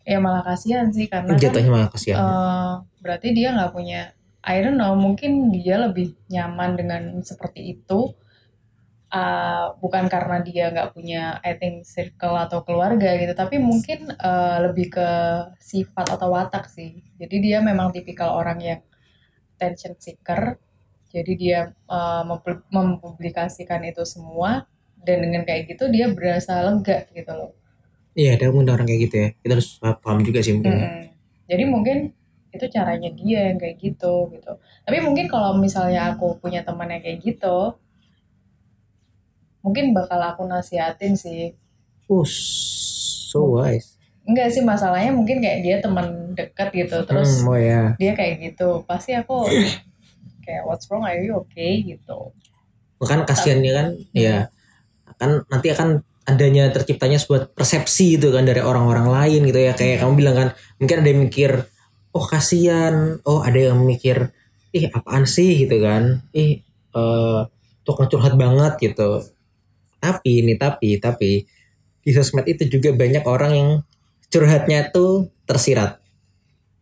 [0.07, 2.19] Ya malah kasihan sih karena kan jatuhnya malah kasihan.
[2.23, 2.73] eh,
[3.03, 4.01] berarti dia nggak punya
[4.47, 8.15] I don't know mungkin dia lebih nyaman dengan seperti itu.
[9.07, 14.59] Eh, bukan karena dia nggak punya I think circle atau keluarga gitu tapi mungkin eh,
[14.67, 15.09] lebih ke
[15.59, 17.03] sifat atau watak sih.
[17.19, 18.81] Jadi dia memang tipikal orang yang
[19.57, 20.61] attention seeker.
[21.11, 21.73] Jadi dia
[22.29, 24.69] mempu- mempublikasikan itu semua
[25.07, 27.55] dan dengan kayak gitu dia berasa lega gitu loh
[28.19, 31.07] iya ada mungkin orang kayak gitu ya kita harus paham juga sih mungkin Mm-mm.
[31.47, 31.97] Jadi mungkin
[32.51, 34.53] itu caranya dia yang kayak gitu gitu.
[34.83, 37.77] Tapi mungkin kalau misalnya aku punya teman yang kayak gitu,
[39.63, 41.55] mungkin bakal aku nasihatin sih.
[42.07, 47.03] oh so wise Enggak sih masalahnya mungkin kayak dia teman dekat gitu.
[47.07, 48.83] Terus hmm, oh ya dia kayak gitu.
[48.87, 49.47] Pasti aku
[50.43, 52.35] kayak what's wrong are you okay gitu.
[52.97, 54.49] kan kasihannya kan ya
[55.15, 59.73] kan nanti akan adanya terciptanya sebuah persepsi gitu kan dari orang-orang lain gitu ya.
[59.79, 60.49] Kayak kamu bilang kan
[60.83, 61.51] mungkin ada yang mikir
[62.11, 63.23] oh kasihan.
[63.23, 64.35] Oh ada yang mikir
[64.75, 66.27] ih apaan sih gitu kan.
[66.35, 66.67] Ih
[66.97, 67.41] eh
[67.87, 69.23] tukang curhat banget gitu.
[70.03, 71.47] Tapi ini tapi tapi
[72.03, 73.71] di sosmed itu juga banyak orang yang
[74.31, 76.03] curhatnya tuh tersirat.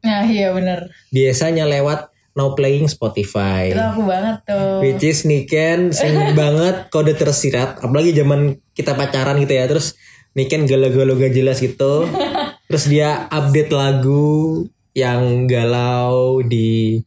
[0.05, 0.93] Nah iya bener.
[1.13, 4.83] biasanya lewat now playing Spotify Itu aku banget tuh.
[4.83, 9.95] Which is Niken sering banget kode tersirat Apalagi zaman kita pacaran gitu ya Terus
[10.35, 12.11] Niken galau-galau gak jelas gitu
[12.71, 17.03] Terus dia update lagu Yang galau di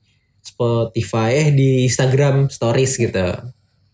[0.57, 3.27] Spotify eh di Instagram Stories gitu.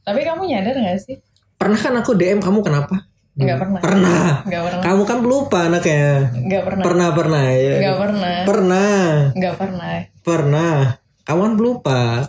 [0.05, 1.17] Tapi kamu nyadar gak sih?
[1.59, 3.09] Pernah kan aku DM kamu kenapa?
[3.33, 3.79] Nggak pernah.
[3.81, 4.25] Pernah.
[4.45, 4.83] Nggak pernah.
[4.85, 6.29] Kamu kan lupa anaknya.
[6.37, 6.83] Nggak pernah.
[6.85, 7.75] Pernah pernah ya.
[7.81, 8.35] Nggak pernah.
[8.45, 9.01] Pernah.
[9.33, 9.93] Nggak pernah.
[10.21, 10.77] Pernah.
[11.23, 12.27] Kan lupa.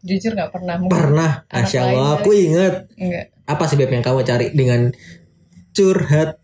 [0.00, 0.74] Jujur nggak pernah.
[0.80, 1.30] Mungkin Pernah.
[1.46, 2.74] lain Allah, aku inget.
[2.96, 3.26] Nggak.
[3.46, 4.90] Apa sih Beb yang kamu cari dengan
[5.76, 6.40] curhat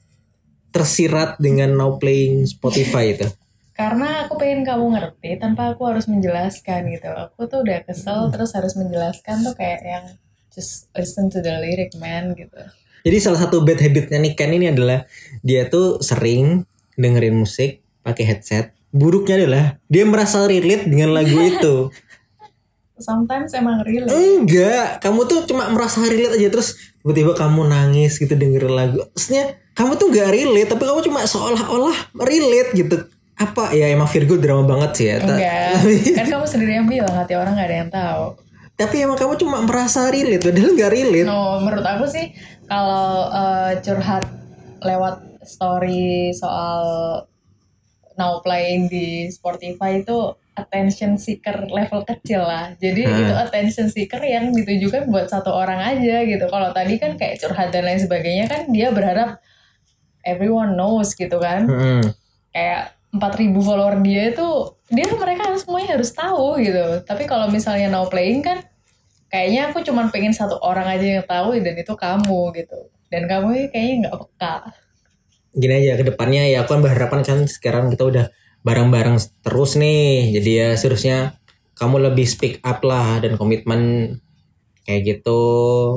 [0.76, 3.26] tersirat dengan now playing Spotify itu?
[3.72, 7.08] Karena aku pengen kamu ngerti tanpa aku harus menjelaskan gitu.
[7.12, 10.04] Aku tuh udah kesel terus harus menjelaskan tuh kayak yang
[10.52, 12.56] just listen to the lyric man gitu.
[13.04, 15.04] Jadi salah satu bad habitnya nih Ken ini adalah
[15.44, 16.64] dia tuh sering
[16.96, 18.75] dengerin musik pakai headset.
[18.96, 21.92] Buruknya adalah dia merasa relate dengan lagu itu.
[22.96, 24.08] Sometimes emang real.
[24.08, 29.04] Enggak, kamu tuh cuma merasa relate aja terus tiba-tiba kamu nangis gitu dengerin lagu.
[29.12, 32.96] Maksudnya kamu tuh gak relate tapi kamu cuma seolah-olah relate gitu.
[33.36, 35.16] Apa ya emang Virgo drama banget sih ya.
[35.20, 35.76] Enggak.
[36.24, 38.24] kan kamu sendiri yang bilang hati orang gak ada yang tahu.
[38.80, 41.28] Tapi emang kamu cuma merasa relate padahal gak relate.
[41.28, 42.32] No, menurut aku sih
[42.64, 44.24] kalau eh, curhat
[44.80, 46.80] lewat story soal
[48.16, 52.72] now playing di Spotify itu attention seeker level kecil lah.
[52.80, 53.20] Jadi Hmm.
[53.22, 56.48] itu attention seeker yang ditujukan buat satu orang aja gitu.
[56.48, 59.36] Kalau tadi kan kayak curhat dan lain sebagainya kan dia berharap
[60.24, 61.68] everyone knows gitu kan.
[61.68, 62.02] Mm-mm.
[62.50, 64.48] Kayak 4000 follower dia itu
[64.88, 67.04] dia mereka semuanya harus tahu gitu.
[67.04, 68.64] Tapi kalau misalnya now playing kan
[69.28, 72.80] kayaknya aku cuman pengen satu orang aja yang tahu dan itu kamu gitu.
[73.12, 74.56] Dan kamu ini kayaknya nggak peka.
[75.56, 78.24] Gini aja ke depannya ya aku kan berharapan kan sekarang kita udah
[78.60, 81.40] bareng-bareng terus nih jadi ya seharusnya
[81.76, 84.16] kamu lebih speak up lah dan komitmen
[84.86, 85.40] kayak gitu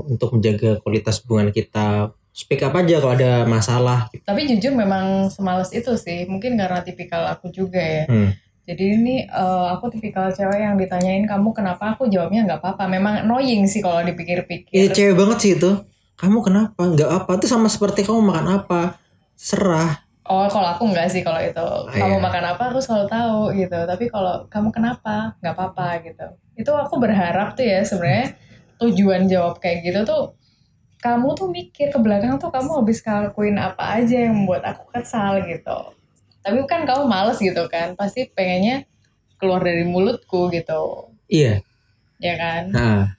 [0.10, 5.76] untuk menjaga kualitas hubungan kita speak up aja kalau ada masalah Tapi jujur memang semales
[5.76, 6.24] itu sih.
[6.26, 8.04] Mungkin karena tipikal aku juga ya.
[8.08, 8.32] hmm.
[8.70, 12.86] Jadi ini eh, aku tipikal cewek yang ditanyain kamu kenapa aku jawabnya nggak apa-apa.
[12.88, 14.94] Memang annoying sih kalau Iya dipikir-pikir.
[14.94, 15.72] cewek banget sih itu
[16.20, 19.00] kamu kenapa nggak apa itu sama seperti kamu makan apa
[19.40, 21.58] serah Oh, kalau aku nggak sih kalau itu.
[21.90, 22.22] Kamu iya.
[22.22, 23.74] makan apa aku selalu tahu gitu.
[23.74, 26.28] Tapi kalau kamu kenapa nggak apa-apa gitu.
[26.54, 28.38] Itu aku berharap tuh ya sebenarnya
[28.78, 30.38] tujuan jawab kayak gitu tuh
[31.02, 35.42] kamu tuh mikir ke belakang tuh kamu habis ngelakuin apa aja yang membuat aku kesal
[35.42, 35.80] gitu.
[36.46, 37.98] Tapi kan kamu males gitu kan.
[37.98, 38.86] Pasti pengennya
[39.42, 41.10] keluar dari mulutku gitu.
[41.26, 41.66] iya
[42.22, 42.70] Ya kan?
[42.70, 43.16] nah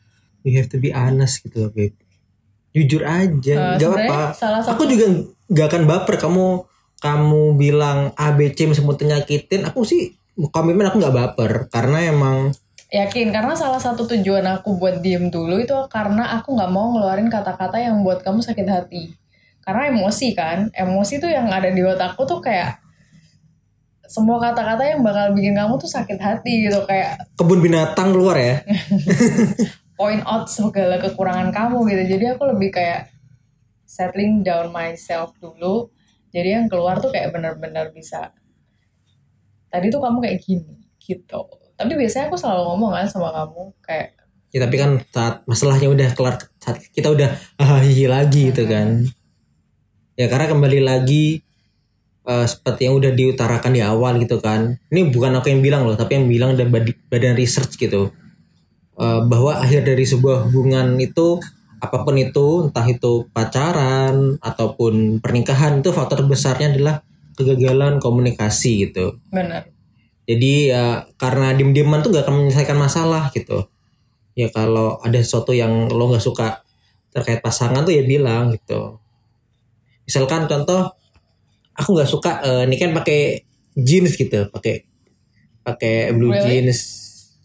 [0.46, 1.96] you have to be honest gitu babe
[2.70, 5.06] jujur aja nggak sebenarnya apa salah satu aku juga
[5.50, 6.46] nggak akan baper kamu
[7.00, 10.14] kamu bilang ABC meskipun nyakitin aku sih
[10.54, 12.54] komitmen aku nggak baper karena emang
[12.90, 17.30] Yakin karena salah satu tujuan aku buat diem dulu itu karena aku nggak mau ngeluarin
[17.30, 19.14] kata-kata yang buat kamu sakit hati.
[19.62, 22.83] Karena emosi kan, emosi tuh yang ada di otakku tuh kayak
[24.11, 28.59] semua kata-kata yang bakal bikin kamu tuh sakit hati gitu kayak kebun binatang keluar ya
[30.01, 32.17] point out segala kekurangan kamu gitu.
[32.17, 33.13] Jadi aku lebih kayak
[33.85, 35.93] settling down myself dulu.
[36.33, 38.33] Jadi yang keluar tuh kayak benar-benar bisa.
[39.69, 41.45] Tadi tuh kamu kayak gini gitu.
[41.77, 44.17] Tapi biasanya aku selalu ngomong kan sama kamu kayak
[44.51, 49.07] ya tapi kan saat masalahnya udah kelar saat kita udah hahihi lagi gitu kan
[50.19, 51.39] ya karena kembali lagi
[52.27, 55.95] eh, seperti yang udah diutarakan di awal gitu kan ini bukan aku yang bilang loh
[55.95, 58.11] tapi yang bilang dan bad- badan research gitu
[59.01, 61.41] Eh, bahwa akhir dari sebuah hubungan itu
[61.81, 67.01] apa pun itu entah itu pacaran ataupun pernikahan itu faktor besarnya adalah
[67.33, 69.65] kegagalan komunikasi gitu benar.
[70.29, 70.85] jadi ya
[71.17, 73.65] karena diem-dieman tuh gak akan menyelesaikan masalah gitu.
[74.37, 76.61] Ya kalau ada sesuatu yang lo nggak suka
[77.09, 79.01] terkait pasangan tuh ya bilang gitu.
[80.05, 80.93] Misalkan contoh
[81.73, 83.49] aku nggak suka eh, ini kan pakai
[83.81, 84.85] jeans gitu, pakai
[85.65, 86.69] pakai blue Really?
[86.69, 86.79] jeans.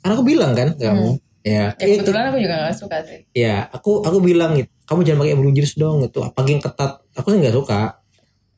[0.04, 1.25] Karena aku bilang kan kamu.
[1.46, 3.22] Ya, Ya itu, kebetulan aku juga gak suka sih.
[3.32, 4.70] ya aku aku bilang gitu.
[4.86, 6.26] Kamu jangan pakai blue jeans dong gitu.
[6.26, 6.92] Apalagi yang ketat.
[7.14, 8.02] Aku sih nggak suka.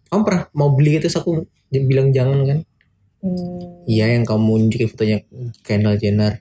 [0.07, 2.59] Kamu pernah mau beli itu aku bilang jangan kan?
[3.19, 5.17] Hmm, Iya yang kamu nunjukin fotonya
[5.67, 6.39] Kendall Jenner.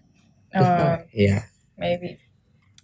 [0.54, 1.02] Oh.
[1.10, 1.50] Iya.
[1.74, 2.22] maybe.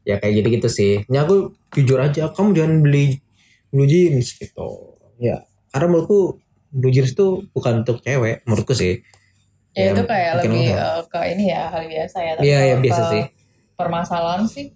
[0.03, 0.93] Ya kayak gitu gitu sih.
[1.07, 3.23] Ini aku jujur aja, kamu jangan beli
[3.71, 4.99] blue jeans gitu.
[5.17, 6.43] Ya, karena menurutku
[6.75, 9.01] blue jeans itu bukan untuk cewek, menurutku sih.
[9.73, 12.33] Ya, Ya, itu kayak lebih eh, ke ini ya hal biasa ya.
[12.43, 13.23] Iya, ya biasa sih.
[13.83, 14.71] Permasalahan sih,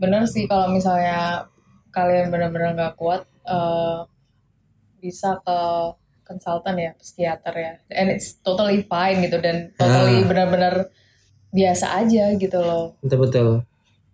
[0.00, 1.44] bener sih kalau misalnya
[1.92, 4.00] kalian benar-benar nggak kuat, eh,
[4.98, 5.58] bisa ke
[6.24, 7.72] konsultan ya, psikiater ya.
[7.92, 10.26] And it's totally fine gitu dan totally Ah.
[10.28, 10.74] benar-benar
[11.48, 12.96] biasa aja gitu loh.
[13.00, 13.48] Betul betul.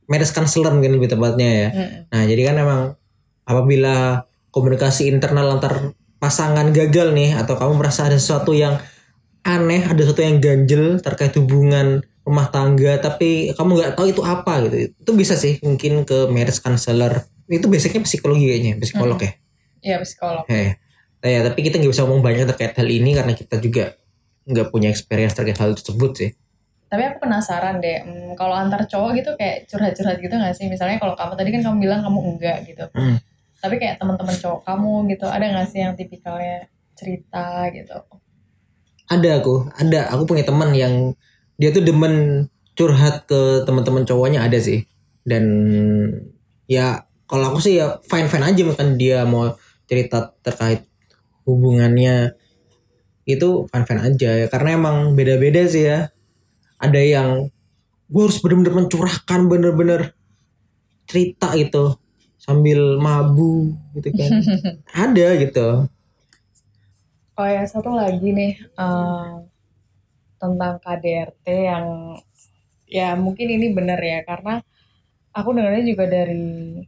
[0.07, 1.69] Marriage counselor mungkin lebih tepatnya ya.
[1.75, 2.01] Mm-mm.
[2.13, 2.81] Nah, jadi kan emang
[3.43, 4.23] apabila
[4.55, 8.79] komunikasi internal antar pasangan gagal nih atau kamu merasa ada sesuatu yang
[9.43, 14.65] aneh, ada sesuatu yang ganjel terkait hubungan rumah tangga tapi kamu nggak tahu itu apa
[14.65, 19.33] gitu itu bisa sih mungkin ke marriage counselor itu basicnya psikologi kayaknya psikolog ya
[19.85, 20.49] Iya psikolog.
[20.49, 20.81] Eh,
[21.21, 24.01] ya tapi kita nggak bisa ngomong banyak terkait hal ini karena kita juga
[24.49, 26.31] nggak punya experience terkait hal tersebut sih
[26.89, 30.71] Tapi aku penasaran deh, hmm, kalau antar cowok gitu kayak curhat-curhat gitu gak sih?
[30.71, 32.87] Misalnya kalau kamu tadi kan kamu bilang kamu enggak gitu.
[32.95, 33.19] Hmm.
[33.59, 37.99] Tapi kayak teman-teman cowok kamu gitu, ada gak sih yang tipikalnya cerita gitu?
[39.05, 41.13] ada aku ada aku punya teman yang
[41.59, 44.87] dia tuh demen curhat ke teman-teman cowoknya ada sih.
[45.23, 45.45] Dan
[46.67, 49.55] ya kalau aku sih ya fine fine aja kan dia mau
[49.87, 50.85] cerita terkait
[51.47, 52.35] hubungannya
[53.25, 54.31] itu fine fine aja.
[54.45, 56.11] Ya karena emang beda beda sih ya.
[56.83, 57.49] Ada yang
[58.11, 60.01] gue harus bener-bener mencurahkan bener-bener
[61.09, 61.97] cerita gitu
[62.37, 64.31] sambil mabu gitu kan.
[65.09, 65.89] Ada gitu.
[67.35, 69.31] Oh ya satu lagi nih eh,
[70.39, 71.87] tentang KDRT yang
[72.85, 74.61] ya mungkin ini benar ya karena
[75.35, 76.85] aku dengarnya juga dari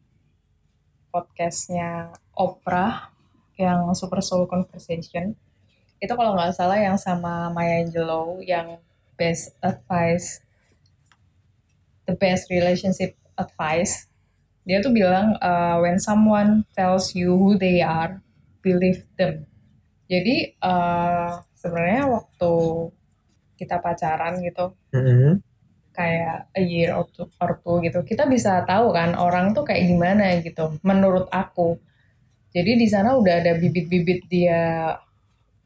[1.11, 3.11] podcastnya Oprah
[3.57, 5.33] yang Super Soul Conversation.
[5.97, 8.77] Itu kalau nggak salah yang sama Maya Angelou yang
[9.17, 10.45] best advice
[12.07, 14.07] the best relationship advice.
[14.67, 18.23] Dia tuh bilang uh, when someone tells you who they are
[18.63, 19.47] believe them.
[20.07, 22.55] Jadi eh, sebenarnya waktu
[23.59, 25.41] kita pacaran gitu, Mm-mm.
[25.97, 29.89] kayak a year or two, or two gitu, kita bisa tahu kan orang tuh kayak
[29.89, 30.77] gimana gitu.
[30.85, 31.81] Menurut aku,
[32.53, 34.95] jadi di sana udah ada bibit-bibit dia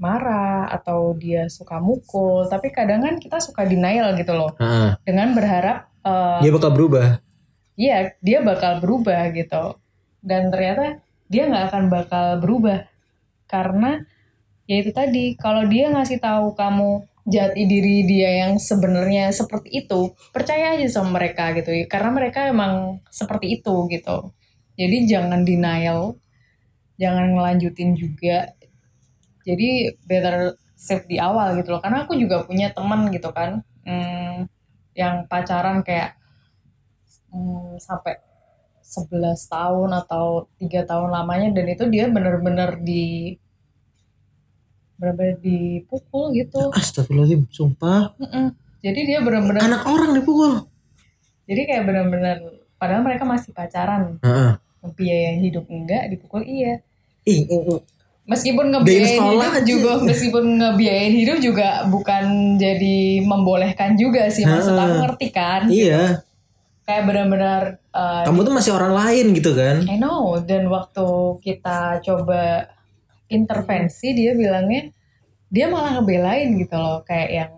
[0.01, 5.37] marah atau dia suka mukul, tapi kadang kan kita suka denial gitu loh, Ah, dengan
[5.37, 7.21] berharap eh, dia bakal berubah
[7.81, 9.81] Iya, dia bakal berubah gitu.
[10.21, 11.01] Dan ternyata
[11.33, 12.85] dia nggak akan bakal berubah
[13.49, 14.05] karena
[14.69, 20.15] ya itu tadi kalau dia ngasih tahu kamu jati diri dia yang sebenarnya seperti itu,
[20.33, 21.71] percaya aja sama mereka gitu.
[21.89, 24.33] Karena mereka emang seperti itu gitu.
[24.81, 26.17] Jadi jangan denial,
[26.97, 28.57] jangan ngelanjutin juga.
[29.45, 31.83] Jadi better save di awal gitu loh.
[31.85, 34.49] Karena aku juga punya teman gitu kan, hmm,
[34.97, 36.17] yang pacaran kayak
[37.33, 38.17] hmm, sampai
[38.91, 43.39] 11 tahun atau tiga tahun lamanya dan itu dia bener-bener di
[45.01, 46.69] bener-bener dipukul gitu.
[46.77, 48.13] Astagfirullahaladzim, sumpah.
[48.21, 48.53] Mm-mm.
[48.85, 50.69] Jadi dia bener-bener Anak orang dipukul.
[51.45, 52.37] jadi kayak bener-bener
[52.79, 54.21] padahal mereka masih pacaran.
[54.21, 54.53] Heeh.
[54.97, 56.81] Biayain hidup enggak, dipukul iya.
[57.29, 57.81] Ih, ih, ih.
[58.25, 62.25] Meskipun Biayain ngebiayain hidup juga meskipun ngebiayain hidup juga bukan
[62.57, 65.67] jadi membolehkan juga sih maksud aku ngerti kan.
[65.67, 66.23] iya.
[66.87, 69.83] Kayak benar-benar uh, Kamu tuh masih orang lain gitu kan?
[69.85, 71.07] I know dan waktu
[71.43, 72.71] kita coba
[73.31, 74.91] intervensi dia bilangnya
[75.51, 77.53] dia malah ngebelain gitu loh kayak yang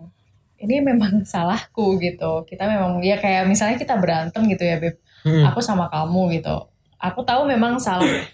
[0.63, 2.47] ini memang salahku gitu.
[2.47, 4.97] Kita memang ya kayak misalnya kita berantem gitu ya beb.
[5.23, 5.47] Hmm.
[5.47, 6.67] aku sama kamu gitu.
[6.99, 8.27] Aku tahu memang salah.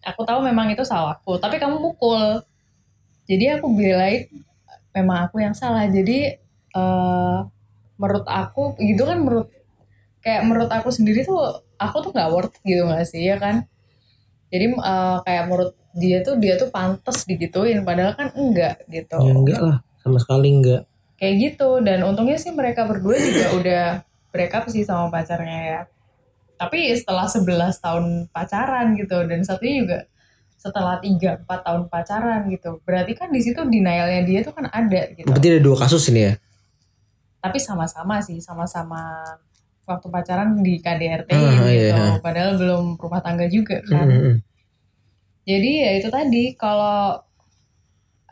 [0.00, 2.40] Aku tahu memang itu salahku tapi kamu mukul.
[3.28, 4.28] Jadi aku belain
[4.96, 5.84] memang aku yang salah.
[5.88, 6.32] Jadi
[6.72, 7.38] eh
[8.00, 9.52] menurut aku gitu kan menurut
[10.24, 11.38] kayak menurut aku sendiri tuh
[11.76, 13.66] aku tuh nggak worth it gitu gak sih ya kan
[14.52, 19.16] jadi eh, kayak menurut dia tuh dia tuh pantas digituin padahal kan enggak gitu.
[19.16, 20.82] Ya enggak lah, sama sekali enggak.
[21.22, 23.84] kayak gitu dan untungnya sih mereka berdua juga udah
[24.34, 25.80] break up sih sama pacarnya ya.
[26.58, 29.98] Tapi setelah 11 tahun pacaran gitu dan satunya juga
[30.58, 32.82] setelah 3 4 tahun pacaran gitu.
[32.82, 35.26] Berarti kan di situ denialnya dia tuh kan ada gitu.
[35.30, 36.34] Berarti ada dua kasus ini ya?
[37.42, 39.18] tapi sama-sama sih sama-sama
[39.82, 42.16] waktu pacaran di KDRT Ah, gitu iya.
[42.18, 44.34] padahal belum rumah tangga juga kan Hmm.
[45.42, 47.18] jadi ya itu tadi kalau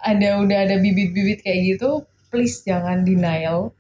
[0.01, 3.75] ada udah ada bibit-bibit kayak gitu please jangan denial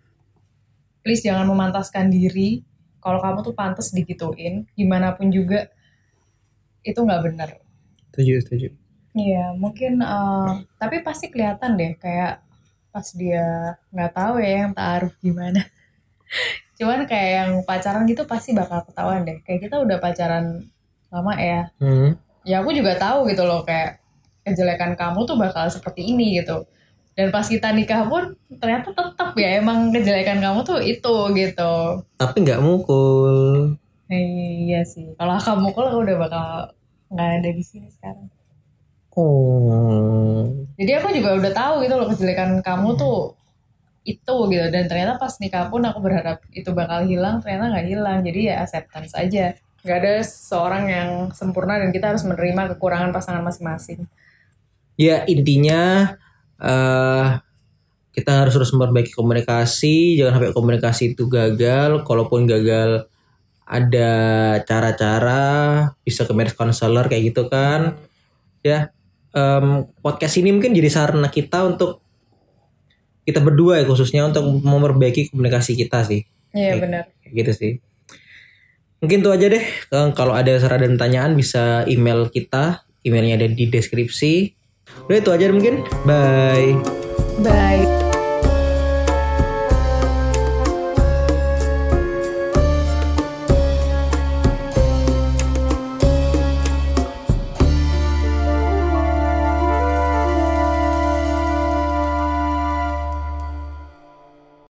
[1.01, 2.61] please jangan memantaskan diri
[3.01, 5.70] kalau kamu tuh pantas digituin gimana pun juga
[6.82, 7.51] itu nggak benar
[8.11, 8.68] Setuju, setuju.
[9.14, 12.42] Iya, mungkin eh, tapi pasti kelihatan deh kayak
[12.90, 15.62] pas dia nggak tahu ya yang taaruf gimana.
[16.81, 19.45] Cuman kayak yang pacaran gitu pasti bakal ketahuan deh.
[19.45, 20.64] Kayak kita udah pacaran
[21.12, 21.68] lama ya.
[21.76, 22.16] Hmm.
[22.49, 24.01] Ya aku juga tahu gitu loh kayak
[24.49, 26.64] kejelekan kamu tuh bakal seperti ini gitu.
[27.12, 32.01] Dan pas kita nikah pun ternyata tetap ya emang kejelekan kamu tuh itu gitu.
[32.16, 33.76] Tapi nggak mukul.
[34.09, 35.12] Iya sih.
[35.20, 36.47] Kalau kamu kalau aku udah bakal
[37.12, 38.33] nggak ada di sini sekarang.
[39.20, 40.49] Oh.
[40.81, 43.37] Jadi aku juga udah tahu gitu loh kejelekan kamu tuh
[44.16, 44.66] itu gitu.
[44.72, 48.18] Dan ternyata pas nikah pun aku berharap itu bakal hilang ternyata nggak hilang.
[48.26, 49.54] Jadi ya acceptance aja.
[49.80, 54.04] Nggak ada seorang yang sempurna dan kita harus menerima kekurangan pasangan masing-masing.
[54.98, 56.14] Ya intinya
[56.61, 57.28] eh
[58.11, 60.18] kita harus terus memperbaiki komunikasi.
[60.18, 62.02] Jangan sampai komunikasi itu gagal.
[62.04, 63.06] Kalaupun gagal
[63.64, 64.12] ada
[64.66, 65.44] cara-cara.
[66.02, 67.96] Bisa ke marriage counselor kayak gitu kan.
[68.61, 68.92] Ya
[69.34, 72.02] em, podcast ini mungkin jadi sarana kita untuk
[73.31, 76.26] kita berdua ya khususnya untuk memperbaiki komunikasi kita sih.
[76.51, 77.05] Iya benar.
[77.31, 77.72] Gitu sih.
[79.01, 79.64] Mungkin tuh aja deh.
[79.64, 82.85] Eh, kalau ada saran dan pertanyaan bisa email kita.
[83.01, 84.53] Emailnya ada di deskripsi.
[85.09, 85.81] Udah itu aja mungkin.
[86.05, 86.76] Bye.
[87.41, 87.99] Bye.